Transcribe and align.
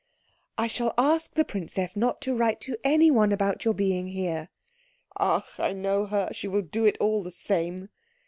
"I 0.57 0.65
shall 0.65 0.95
ask 0.97 1.35
the 1.35 1.45
princess 1.45 1.95
not 1.95 2.21
to 2.21 2.33
write 2.35 2.59
to 2.61 2.75
anyone 2.83 3.31
about 3.31 3.65
your 3.65 3.75
being 3.75 4.07
here." 4.07 4.49
"Ach, 5.19 5.59
I 5.59 5.73
know 5.73 6.07
her 6.07 6.29
she 6.31 6.47
will 6.47 6.63
do 6.63 6.85
it 6.85 6.97
all 6.99 7.21
the 7.21 7.29
same." 7.29 7.89